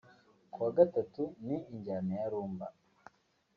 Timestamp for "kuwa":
0.51-0.69